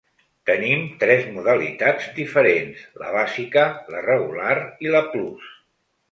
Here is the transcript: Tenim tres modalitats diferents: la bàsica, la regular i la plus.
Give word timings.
Tenim 0.49 0.85
tres 1.01 1.25
modalitats 1.33 2.07
diferents: 2.15 2.81
la 3.01 3.11
bàsica, 3.17 3.65
la 3.97 4.01
regular 4.05 4.55
i 4.87 4.95
la 4.97 5.03
plus. 5.13 5.53